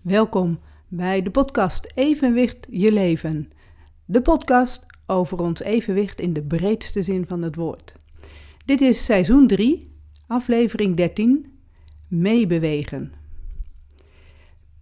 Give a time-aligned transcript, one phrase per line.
[0.00, 3.50] Welkom bij de podcast Evenwicht je leven.
[4.04, 7.94] De podcast over ons evenwicht in de breedste zin van het woord.
[8.64, 9.92] Dit is seizoen 3,
[10.26, 11.52] aflevering 13,
[12.08, 13.12] meebewegen.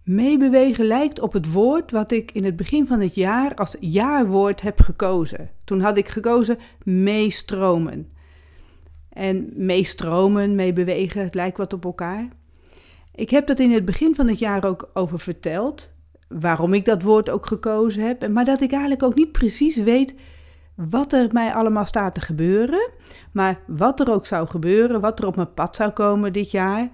[0.03, 4.61] Meebewegen lijkt op het woord wat ik in het begin van het jaar als jaarwoord
[4.61, 5.49] heb gekozen.
[5.63, 8.11] Toen had ik gekozen meestromen.
[9.09, 12.27] En meestromen, meebewegen, het lijkt wat op elkaar.
[13.15, 15.91] Ik heb dat in het begin van het jaar ook over verteld,
[16.27, 20.15] waarom ik dat woord ook gekozen heb, maar dat ik eigenlijk ook niet precies weet
[20.75, 22.89] wat er mij allemaal staat te gebeuren.
[23.31, 26.89] Maar wat er ook zou gebeuren, wat er op mijn pad zou komen dit jaar,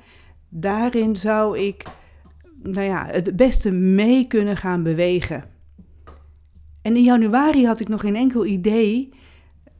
[0.49, 1.83] daarin zou ik
[2.63, 5.43] nou ja, het beste mee kunnen gaan bewegen.
[6.81, 9.13] En in januari had ik nog geen enkel idee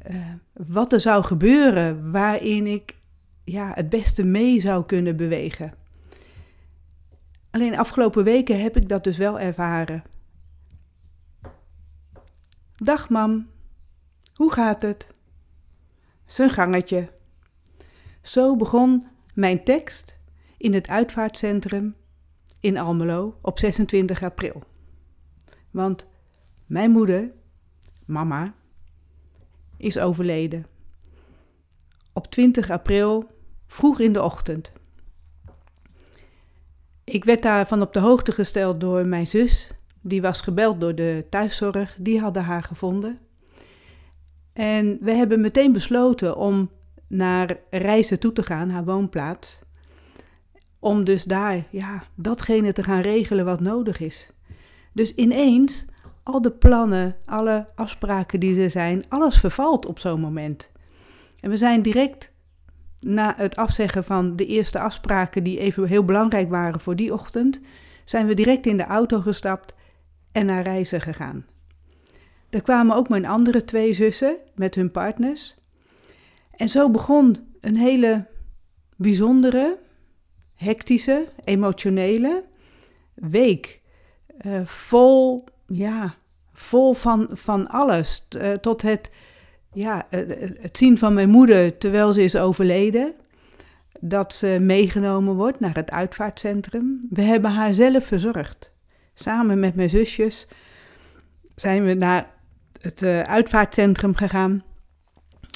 [0.09, 0.15] uh,
[0.53, 2.95] wat er zou gebeuren waarin ik
[3.43, 5.73] ja, het beste mee zou kunnen bewegen.
[7.55, 10.03] Alleen afgelopen weken heb ik dat dus wel ervaren.
[12.75, 13.47] Dag mam,
[14.33, 15.07] hoe gaat het?
[16.25, 17.09] Zijn gangetje.
[18.21, 20.17] Zo begon mijn tekst
[20.57, 21.95] in het uitvaartcentrum
[22.59, 24.63] in Almelo op 26 april.
[25.71, 26.07] Want
[26.65, 27.31] mijn moeder,
[28.05, 28.53] mama,
[29.77, 30.65] is overleden.
[32.13, 33.25] Op 20 april,
[33.67, 34.73] vroeg in de ochtend.
[37.05, 39.71] Ik werd daarvan op de hoogte gesteld door mijn zus.
[40.01, 41.95] Die was gebeld door de thuiszorg.
[41.99, 43.19] Die hadden haar gevonden.
[44.53, 46.69] En we hebben meteen besloten om
[47.07, 49.59] naar Reizen toe te gaan, haar woonplaats.
[50.79, 54.31] Om dus daar, ja, datgene te gaan regelen wat nodig is.
[54.93, 55.85] Dus ineens,
[56.23, 60.71] al de plannen, alle afspraken die er zijn, alles vervalt op zo'n moment.
[61.41, 62.31] En we zijn direct
[63.05, 67.61] na het afzeggen van de eerste afspraken, die even heel belangrijk waren voor die ochtend,
[68.03, 69.73] zijn we direct in de auto gestapt
[70.31, 71.45] en naar reizen gegaan.
[72.49, 75.55] Er kwamen ook mijn andere twee zussen met hun partners.
[76.51, 78.27] En zo begon een hele
[78.95, 79.77] bijzondere,
[80.55, 82.43] hectische, emotionele
[83.13, 83.81] week.
[84.45, 86.15] Uh, vol, ja,
[86.53, 88.27] vol van, van alles.
[88.37, 89.11] Uh, tot het
[89.75, 93.13] ja, het zien van mijn moeder terwijl ze is overleden.
[93.99, 97.07] Dat ze meegenomen wordt naar het uitvaartcentrum.
[97.09, 98.71] We hebben haar zelf verzorgd.
[99.13, 100.47] Samen met mijn zusjes
[101.55, 102.29] zijn we naar
[102.81, 104.63] het uh, uitvaartcentrum gegaan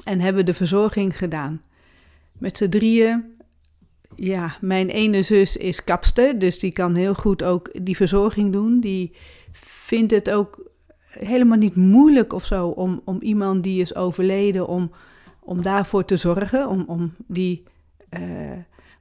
[0.03, 1.61] en hebben de verzorging gedaan.
[2.37, 3.37] Met z'n drieën.
[4.15, 8.79] Ja, mijn ene zus is kapster, dus die kan heel goed ook die verzorging doen.
[8.79, 9.15] Die
[9.51, 10.68] vindt het ook
[11.09, 14.91] helemaal niet moeilijk of zo om, om iemand die is overleden, om,
[15.39, 17.63] om daarvoor te zorgen, om, om die
[18.09, 18.51] uh,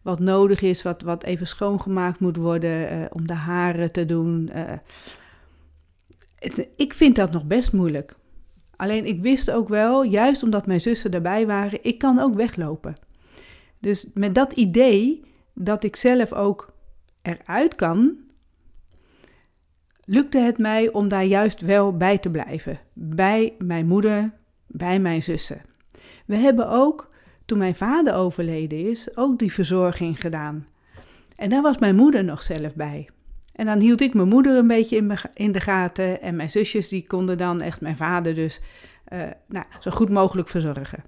[0.02, 4.50] wat nodig is, wat, wat even schoongemaakt moet worden, uh, om de haren te doen.
[4.54, 4.62] Uh,
[6.34, 8.16] het, ik vind dat nog best moeilijk.
[8.76, 12.94] Alleen ik wist ook wel, juist omdat mijn zussen erbij waren, ik kan ook weglopen.
[13.78, 15.24] Dus met dat idee
[15.54, 16.72] dat ik zelf ook
[17.22, 18.16] eruit kan,
[20.10, 22.78] lukte het mij om daar juist wel bij te blijven.
[22.92, 24.32] Bij mijn moeder,
[24.66, 25.60] bij mijn zussen.
[26.26, 27.10] We hebben ook,
[27.44, 30.66] toen mijn vader overleden is, ook die verzorging gedaan.
[31.36, 33.08] En daar was mijn moeder nog zelf bij.
[33.52, 36.20] En dan hield ik mijn moeder een beetje in, de gaten.
[36.20, 38.60] En mijn zusjes die konden dan echt mijn vader dus
[39.12, 41.04] uh, nou, zo goed mogelijk verzorgen.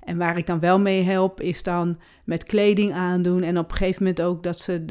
[0.00, 3.42] En waar ik dan wel mee help, is dan met kleding aandoen.
[3.42, 4.84] En op een gegeven moment ook dat ze.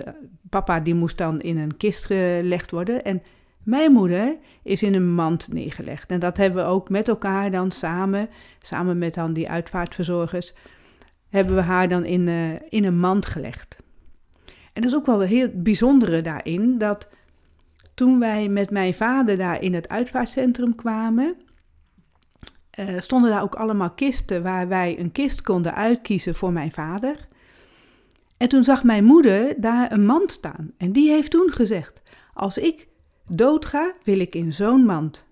[0.49, 3.03] papa die moest dan in een kist gelegd worden.
[3.03, 3.21] En
[3.63, 6.11] mijn moeder is in een mand neergelegd.
[6.11, 8.29] En dat hebben we ook met elkaar dan samen,
[8.61, 10.53] samen met dan die uitvaartverzorgers,
[11.29, 13.77] hebben we haar dan in, uh, in een mand gelegd.
[14.45, 17.09] En dat is ook wel heel bijzondere daarin, dat
[17.93, 21.35] toen wij met mijn vader daar in het uitvaartcentrum kwamen,
[22.79, 27.27] uh, stonden daar ook allemaal kisten waar wij een kist konden uitkiezen voor mijn vader.
[28.37, 30.71] En toen zag mijn moeder daar een mand staan.
[30.77, 32.01] En die heeft toen gezegd:
[32.33, 32.87] Als ik
[33.29, 35.27] doodga, wil ik in zo'n mand.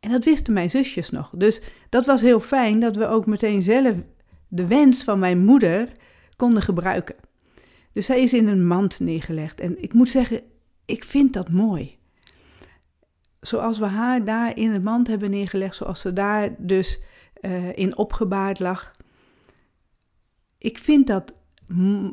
[0.00, 1.30] En dat wisten mijn zusjes nog.
[1.34, 3.94] Dus dat was heel fijn dat we ook meteen zelf
[4.48, 5.88] de wens van mijn moeder
[6.36, 7.16] konden gebruiken.
[7.92, 9.60] Dus zij is in een mand neergelegd.
[9.60, 10.40] En ik moet zeggen,
[10.84, 11.98] ik vind dat mooi.
[13.40, 17.00] Zoals we haar daar in een mand hebben neergelegd, zoals ze daar dus
[17.40, 18.92] uh, in opgebaard lag.
[20.58, 21.34] Ik vind dat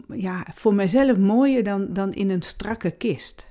[0.07, 3.47] ja, voor mijzelf mooier dan, dan in een strakke kist.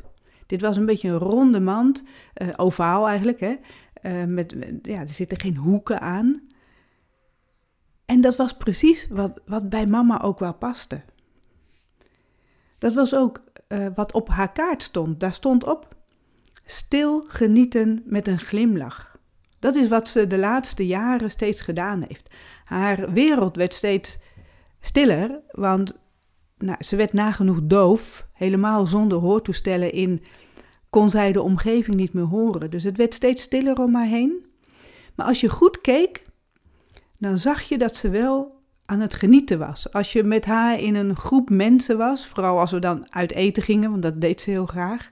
[0.53, 2.03] Dit was een beetje een ronde mand,
[2.43, 3.57] uh, ovaal eigenlijk, hè?
[4.03, 6.43] Uh, met, ja, er zitten geen hoeken aan.
[8.05, 11.01] En dat was precies wat, wat bij mama ook wel paste.
[12.79, 15.21] Dat was ook uh, wat op haar kaart stond.
[15.21, 15.89] Daar stond op:
[16.65, 19.17] stil genieten met een glimlach.
[19.59, 22.35] Dat is wat ze de laatste jaren steeds gedaan heeft.
[22.65, 24.19] Haar wereld werd steeds
[24.81, 25.99] stiller, want
[26.63, 28.27] nou, ze werd nagenoeg doof.
[28.33, 30.23] Helemaal zonder hoortoestellen in
[30.91, 32.71] kon zij de omgeving niet meer horen.
[32.71, 34.47] Dus het werd steeds stiller om haar heen.
[35.15, 36.23] Maar als je goed keek,
[37.19, 39.93] dan zag je dat ze wel aan het genieten was.
[39.93, 43.63] Als je met haar in een groep mensen was, vooral als we dan uit eten
[43.63, 45.11] gingen, want dat deed ze heel graag.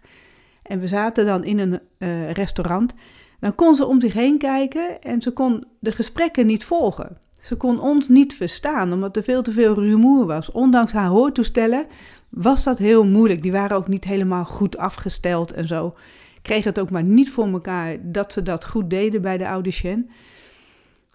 [0.62, 2.94] En we zaten dan in een uh, restaurant,
[3.40, 7.18] dan kon ze om zich heen kijken en ze kon de gesprekken niet volgen.
[7.40, 10.50] Ze kon ons niet verstaan, omdat er veel te veel rumoer was.
[10.50, 11.86] Ondanks haar hoortoestellen
[12.28, 13.42] was dat heel moeilijk.
[13.42, 15.94] Die waren ook niet helemaal goed afgesteld en zo.
[16.42, 20.10] Kreeg het ook maar niet voor elkaar dat ze dat goed deden bij de audition.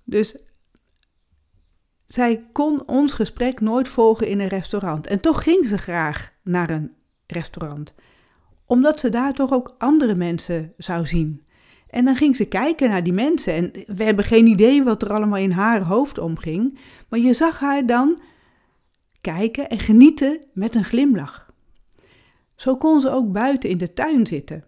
[0.05, 0.37] Dus
[2.07, 5.07] zij kon ons gesprek nooit volgen in een restaurant.
[5.07, 6.91] En toch ging ze graag naar een
[7.27, 7.93] restaurant.
[8.65, 11.44] Omdat ze daar toch ook andere mensen zou zien.
[11.95, 13.53] En dan ging ze kijken naar die mensen.
[13.53, 16.79] En we hebben geen idee wat er allemaal in haar hoofd omging.
[17.09, 18.19] Maar je zag haar dan
[19.21, 21.51] kijken en genieten met een glimlach.
[22.55, 24.63] Zo kon ze ook buiten in de tuin zitten.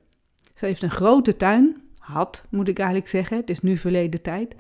[0.53, 1.81] Ze heeft een grote tuin.
[1.97, 3.37] Had, moet ik eigenlijk zeggen.
[3.37, 4.55] Het is nu verleden tijd.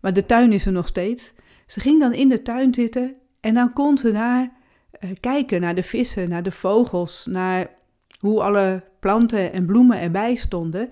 [0.00, 1.32] Maar de tuin is er nog steeds.
[1.66, 4.52] Ze ging dan in de tuin zitten en dan kon ze daar
[5.00, 7.70] uh, kijken naar de vissen, naar de vogels, naar
[8.18, 10.88] hoe alle planten en bloemen erbij stonden.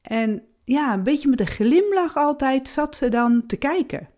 [0.00, 4.08] En ja, een beetje met een glimlach altijd zat ze dan te kijken.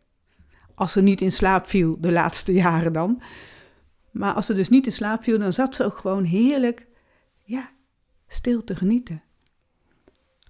[0.75, 3.23] Als ze niet in slaap viel, de laatste jaren dan.
[4.11, 6.87] Maar als ze dus niet in slaap viel, dan zat ze ook gewoon heerlijk,
[7.43, 7.71] ja,
[8.27, 9.23] stil te genieten.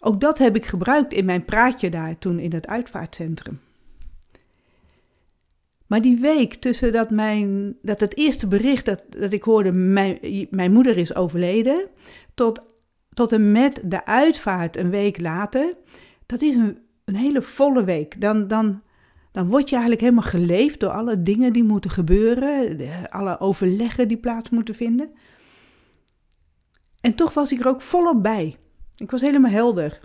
[0.00, 3.60] Ook dat heb ik gebruikt in mijn praatje daar toen in het uitvaartcentrum.
[5.86, 10.46] Maar die week tussen dat, mijn, dat het eerste bericht dat, dat ik hoorde, mijn,
[10.50, 11.88] mijn moeder is overleden,
[12.34, 12.62] tot,
[13.14, 15.74] tot en met de uitvaart een week later,
[16.26, 18.20] dat is een, hele volle week.
[18.20, 18.82] Dan, dan,
[19.32, 24.16] dan word je eigenlijk helemaal geleefd door alle dingen die moeten gebeuren, alle overleggen die
[24.16, 25.10] plaats moeten vinden.
[27.00, 28.56] En toch was ik er ook volop bij.
[28.96, 30.00] Ik was helemaal helder.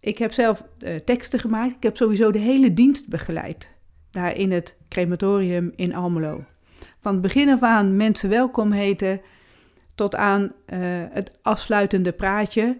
[0.00, 1.76] Ik heb zelf uh, teksten gemaakt.
[1.76, 3.76] Ik heb sowieso de hele dienst begeleid
[4.10, 6.44] daar in het crematorium in Almelo.
[7.00, 9.20] Van het begin af aan mensen welkom heten,
[9.98, 10.78] tot aan uh,
[11.10, 12.78] het afsluitende praatje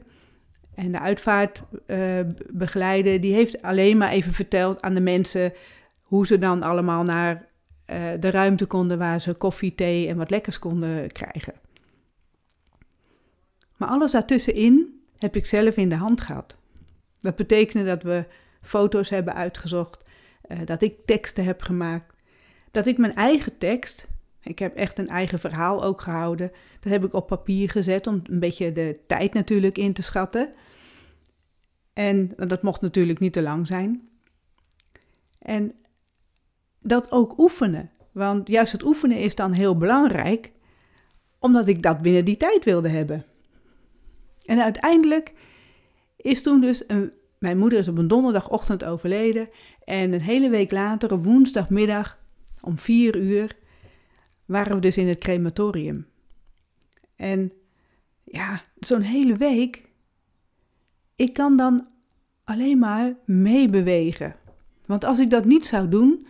[0.74, 2.20] en de uitvaart uh,
[2.52, 3.20] begeleiden.
[3.20, 5.52] Die heeft alleen maar even verteld aan de mensen
[6.02, 10.30] hoe ze dan allemaal naar uh, de ruimte konden waar ze koffie, thee en wat
[10.30, 11.54] lekkers konden krijgen.
[13.76, 16.56] Maar alles daartussenin heb ik zelf in de hand gehad.
[17.20, 18.24] Dat betekende dat we
[18.62, 20.04] foto's hebben uitgezocht,
[20.64, 22.14] dat ik teksten heb gemaakt.
[22.70, 24.08] Dat ik mijn eigen tekst,
[24.42, 28.20] ik heb echt een eigen verhaal ook gehouden, dat heb ik op papier gezet om
[28.24, 30.50] een beetje de tijd natuurlijk in te schatten.
[31.92, 34.08] En dat mocht natuurlijk niet te lang zijn.
[35.38, 35.72] En
[36.80, 37.90] dat ook oefenen.
[38.12, 40.52] Want juist het oefenen is dan heel belangrijk,
[41.38, 43.24] omdat ik dat binnen die tijd wilde hebben.
[44.44, 45.32] En uiteindelijk
[46.16, 46.86] is toen dus
[47.38, 49.48] mijn moeder is op een donderdagochtend overleden
[49.84, 52.18] en een hele week later, op woensdagmiddag
[52.62, 53.56] om vier uur,
[54.48, 56.06] waren we dus in het crematorium.
[57.16, 57.52] En
[58.24, 59.88] ja, zo'n hele week,
[61.16, 61.88] ik kan dan
[62.44, 64.36] alleen maar meebewegen.
[64.86, 66.26] Want als ik dat niet zou doen,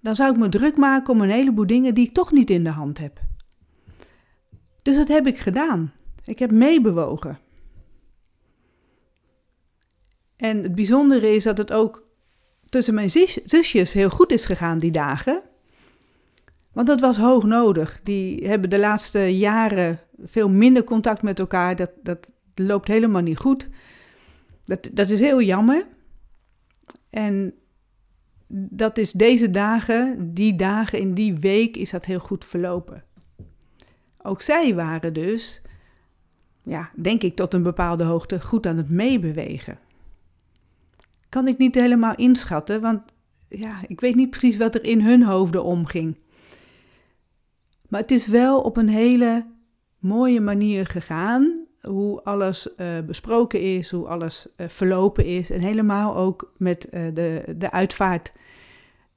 [0.00, 2.64] dan zou ik me druk maken om een heleboel dingen die ik toch niet in
[2.64, 3.20] de hand heb.
[4.82, 5.92] Dus dat heb ik gedaan.
[6.24, 7.38] Ik heb meebewogen.
[10.36, 12.06] En het bijzondere is dat het ook
[12.68, 13.10] tussen mijn
[13.44, 15.42] zusjes heel goed is gegaan die dagen.
[16.72, 18.00] Want dat was hoog nodig.
[18.02, 21.76] Die hebben de laatste jaren veel minder contact met elkaar.
[21.76, 23.68] Dat, dat loopt helemaal niet goed.
[24.64, 25.86] Dat, dat is heel jammer.
[27.10, 27.54] En
[28.46, 33.04] dat is deze dagen, die dagen in die week, is dat heel goed verlopen.
[34.22, 35.62] Ook zij waren dus,
[36.62, 39.78] ja, denk ik tot een bepaalde hoogte, goed aan het meebewegen
[41.32, 43.00] kan ik niet helemaal inschatten, want
[43.48, 46.21] ja, ik weet niet precies wat er in hun hoofden omging.
[47.92, 49.46] Maar het is wel op een hele
[49.98, 51.66] mooie manier gegaan.
[51.80, 55.50] Hoe alles uh, besproken is, hoe alles uh, verlopen is.
[55.50, 58.32] En helemaal ook met uh, de, de uitvaart.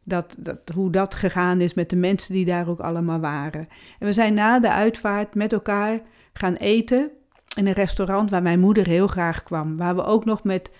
[0.03, 3.67] Dat, dat, hoe dat gegaan is met de mensen die daar ook allemaal waren.
[3.99, 6.01] En we zijn na de uitvaart met elkaar
[6.33, 7.11] gaan eten
[7.57, 9.77] in een restaurant waar mijn moeder heel graag kwam.
[9.77, 10.71] Waar we ook nog met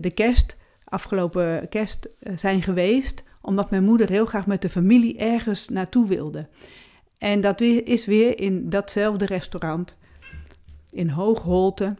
[0.00, 3.24] de kerst, afgelopen kerst, zijn geweest.
[3.40, 6.48] Omdat mijn moeder heel graag met de familie ergens naartoe wilde.
[7.18, 9.96] En dat is weer in datzelfde restaurant
[10.90, 11.96] in Hoogholte,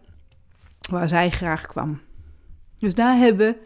[0.91, 2.01] waar zij graag kwam.
[2.79, 3.61] Dus daar hebben we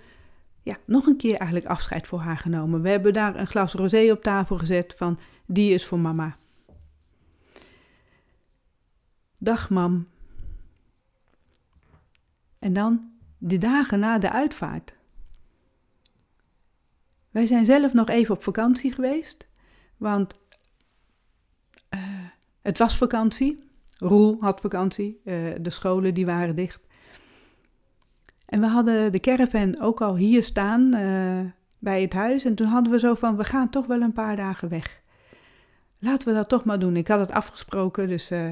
[0.62, 2.82] ja, nog een keer eigenlijk afscheid voor haar genomen.
[2.82, 6.36] We hebben daar een glas rosé op tafel gezet van die is voor mama.
[9.38, 10.08] Dag mam.
[12.58, 14.98] En dan de dagen na de uitvaart.
[17.30, 19.48] Wij zijn zelf nog even op vakantie geweest,
[19.96, 20.38] want
[22.62, 23.68] het was vakantie.
[23.98, 26.80] Roel had vakantie, uh, de scholen die waren dicht.
[28.46, 31.40] En we hadden de caravan ook al hier staan uh,
[31.78, 32.44] bij het huis.
[32.44, 35.00] En toen hadden we zo van, we gaan toch wel een paar dagen weg.
[35.98, 36.96] Laten we dat toch maar doen.
[36.96, 38.50] Ik had het afgesproken, dus uh,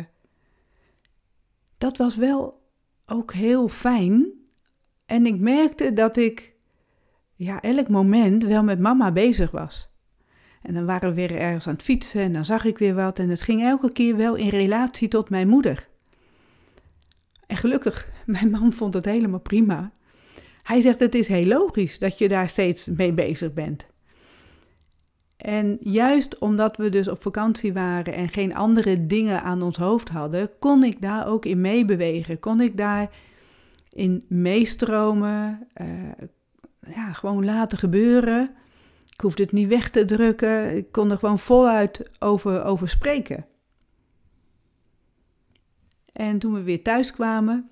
[1.78, 2.62] dat was wel
[3.06, 4.32] ook heel fijn.
[5.06, 6.54] En ik merkte dat ik
[7.34, 9.88] ja, elk moment wel met mama bezig was.
[10.62, 13.18] En dan waren we weer ergens aan het fietsen en dan zag ik weer wat.
[13.18, 15.88] En het ging elke keer wel in relatie tot mijn moeder.
[17.46, 19.92] En gelukkig, mijn man vond het helemaal prima.
[20.62, 23.86] Hij zegt: Het is heel logisch dat je daar steeds mee bezig bent.
[25.36, 30.08] En juist omdat we dus op vakantie waren en geen andere dingen aan ons hoofd
[30.08, 32.40] hadden, kon ik daar ook in meebewegen.
[32.40, 33.10] Kon ik daar
[33.92, 35.86] in meestromen, uh,
[36.94, 38.48] ja, gewoon laten gebeuren.
[39.18, 40.76] Ik hoefde het niet weg te drukken.
[40.76, 43.46] Ik kon er gewoon voluit over, over spreken.
[46.12, 47.70] En toen we weer thuis kwamen,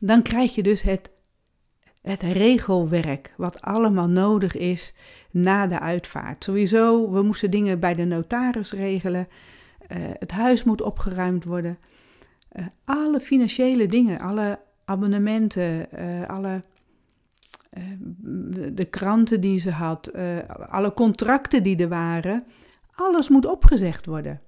[0.00, 1.10] dan krijg je dus het,
[2.02, 4.94] het regelwerk, wat allemaal nodig is
[5.30, 6.44] na de uitvaart.
[6.44, 9.28] Sowieso, we moesten dingen bij de notaris regelen.
[9.88, 11.78] Uh, het huis moet opgeruimd worden.
[12.52, 16.60] Uh, alle financiële dingen, alle abonnementen, uh, alle
[18.72, 20.12] de kranten die ze had,
[20.68, 22.44] alle contracten die er waren,
[22.94, 24.40] alles moet opgezegd worden.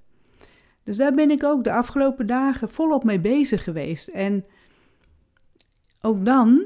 [0.83, 4.09] Dus daar ben ik ook de afgelopen dagen volop mee bezig geweest.
[4.09, 4.45] En
[6.01, 6.65] ook dan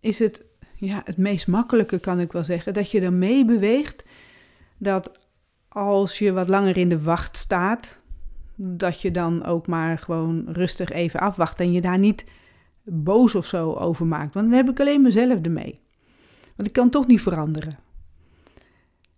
[0.00, 4.04] is het ja, het meest makkelijke, kan ik wel zeggen, dat je er mee beweegt.
[4.78, 5.18] Dat
[5.68, 7.98] als je wat langer in de wacht staat,
[8.54, 12.24] dat je dan ook maar gewoon rustig even afwacht en je daar niet
[12.86, 14.34] boos of zo over maakt.
[14.34, 15.80] Want dan heb ik alleen mezelf ermee.
[16.56, 17.78] Want ik kan toch niet veranderen.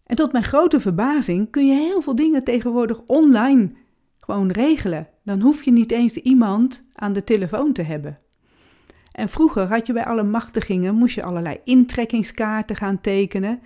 [0.06, 3.72] En tot mijn grote verbazing kun je heel veel dingen tegenwoordig online
[4.20, 5.08] gewoon regelen.
[5.24, 8.18] Dan hoef je niet eens iemand aan de telefoon te hebben.
[9.12, 13.60] En vroeger had je bij alle machtigingen, moest je allerlei intrekkingskaarten gaan tekenen.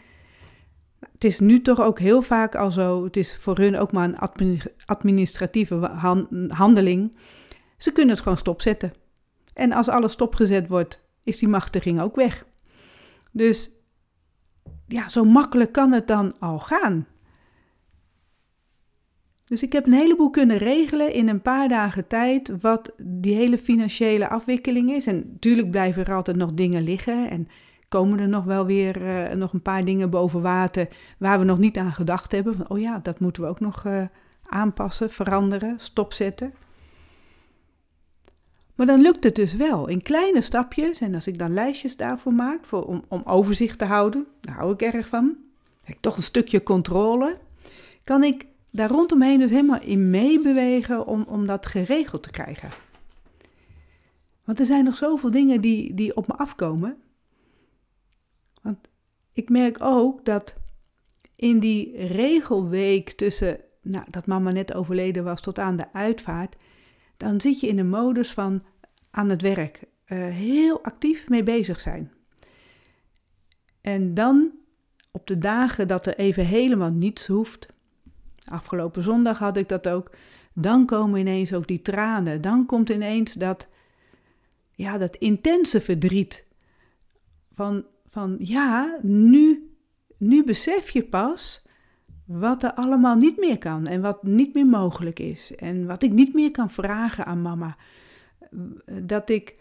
[1.13, 4.09] Het is nu toch ook heel vaak al zo, het is voor hun ook maar
[4.09, 5.75] een administratieve
[6.49, 7.17] handeling.
[7.77, 8.93] Ze kunnen het gewoon stopzetten.
[9.55, 12.47] En als alles stopgezet wordt, is die machtiging ook weg.
[13.31, 13.71] Dus
[14.87, 17.07] ja, zo makkelijk kan het dan al gaan.
[19.45, 23.59] Dus ik heb een heleboel kunnen regelen in een paar dagen tijd wat die hele
[23.59, 25.07] financiële afwikkeling is.
[25.07, 27.49] En natuurlijk blijven er altijd nog dingen liggen en
[27.89, 31.59] komen er nog wel weer uh, nog een paar dingen boven water waar we nog
[31.59, 32.57] niet aan gedacht hebben.
[32.57, 34.03] Van, oh ja, dat moeten we ook nog uh,
[34.43, 36.53] aanpassen, veranderen, stopzetten.
[38.83, 41.01] Maar dan lukt het dus wel in kleine stapjes.
[41.01, 44.73] En als ik dan lijstjes daarvoor maak, voor, om, om overzicht te houden, daar hou
[44.73, 45.37] ik erg van.
[45.85, 47.37] Heb ik toch een stukje controle.
[48.05, 52.71] Kan ik daar rondomheen dus helemaal in meebewegen om, om dat geregeld te krijgen.
[54.45, 56.97] Want er zijn nog zoveel dingen die, die op me afkomen.
[58.63, 58.89] Want
[59.33, 60.57] ik merk ook dat
[61.37, 66.57] in die regelweek tussen nou, dat mama net overleden was tot aan de uitvaart,
[67.17, 68.63] dan zit je in de modus van
[69.13, 72.13] aan het werk, uh, heel actief mee bezig zijn.
[73.81, 74.51] En dan
[75.11, 77.69] op de dagen dat er even helemaal niets hoeft,
[78.51, 80.11] Afgelopen zondag had ik dat ook.
[80.55, 82.41] Dan komen ineens ook die tranen.
[82.41, 83.69] Dan komt ineens dat,
[84.71, 86.47] ja, dat intense verdriet.
[87.53, 89.71] Van, van ja, nu,
[90.17, 91.67] nu besef je pas
[92.27, 95.55] wat er allemaal niet meer kan en wat niet meer mogelijk is.
[95.55, 97.77] En wat ik niet meer kan vragen aan mama.
[99.03, 99.57] Dat ik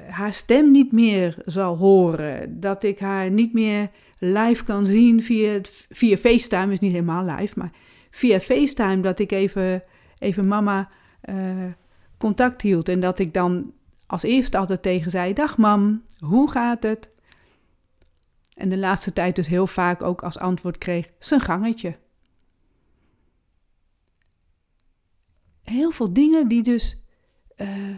[0.00, 2.60] haar stem niet meer zal horen.
[2.60, 6.72] Dat ik haar niet meer live kan zien via, via FaceTime.
[6.72, 7.70] Is niet helemaal live, maar
[8.10, 9.82] via FaceTime dat ik even,
[10.18, 10.90] even mama
[11.24, 11.64] uh,
[12.18, 12.88] contact hield.
[12.88, 13.72] En dat ik dan
[14.06, 17.10] als eerste altijd tegen zei: Dag mam, hoe gaat het?
[18.54, 21.96] En de laatste tijd dus heel vaak ook als antwoord kreeg: zijn gangetje.
[25.62, 27.00] Heel veel dingen die dus.
[27.56, 27.94] Uh,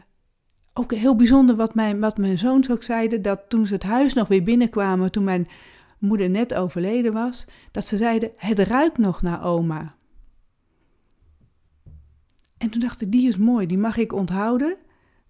[0.78, 4.14] ook heel bijzonder wat mijn, wat mijn zoons ook zeiden: dat toen ze het huis
[4.14, 5.48] nog weer binnenkwamen, toen mijn
[5.98, 9.94] moeder net overleden was, dat ze zeiden: Het ruikt nog naar oma.
[12.58, 14.76] En toen dacht ik, die is mooi, die mag ik onthouden.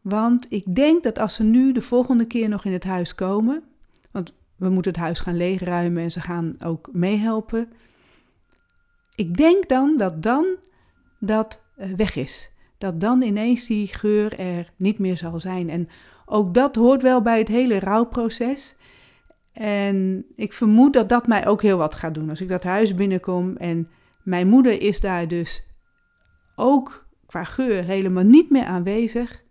[0.00, 3.62] Want ik denk dat als ze nu de volgende keer nog in het huis komen,
[4.10, 7.72] want we moeten het huis gaan leegruimen en ze gaan ook meehelpen.
[9.14, 10.46] Ik denk dan dat dan
[11.20, 12.50] dat eh, weg is.
[12.78, 15.70] Dat dan ineens die geur er niet meer zal zijn.
[15.70, 15.88] En
[16.26, 18.76] ook dat hoort wel bij het hele rouwproces.
[19.52, 22.28] En ik vermoed dat dat mij ook heel wat gaat doen.
[22.28, 23.88] Als ik dat huis binnenkom en
[24.22, 25.66] mijn moeder is daar dus
[26.54, 29.42] ook qua geur helemaal niet meer aanwezig.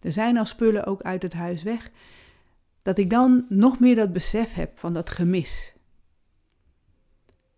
[0.00, 1.90] Er zijn al spullen ook uit het huis weg.
[2.82, 5.76] Dat ik dan nog meer dat besef heb van dat gemis.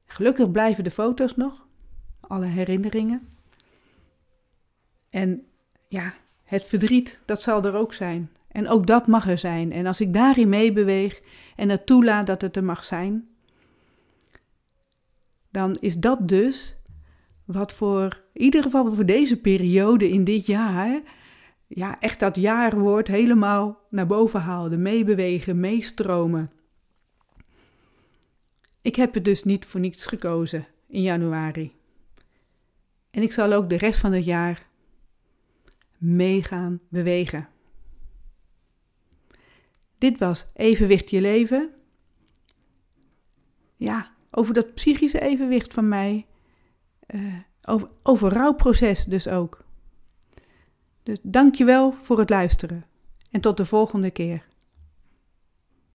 [0.05, 1.67] Gelukkig blijven de foto's nog,
[2.21, 3.29] alle herinneringen.
[5.11, 5.47] En
[5.89, 8.31] ja, het verdriet, dat zal er ook zijn.
[8.49, 9.73] En ook dat mag er zijn.
[9.73, 11.23] En als ik daarin meebeweeg
[11.57, 13.29] en het toelaat dat het er mag zijn,
[15.51, 16.77] dan is dat dus
[17.45, 21.01] wat voor, in ieder geval voor deze periode in dit jaar,
[21.67, 24.77] ja, echt dat jaarwoord helemaal naar boven haalde.
[24.77, 26.51] Meebewegen, meestromen.
[28.81, 31.73] Ik heb het dus niet voor niets gekozen in januari.
[33.11, 34.66] En ik zal ook de rest van het jaar
[35.99, 37.49] meegaan bewegen.
[39.99, 41.71] Dit was Evenwicht je leven.
[43.77, 46.27] Ja, over dat psychische evenwicht van mij.
[47.07, 49.65] Uh, over, over rouwproces dus ook.
[51.03, 52.85] Dus dankjewel voor het luisteren.
[53.31, 54.47] En tot de volgende keer.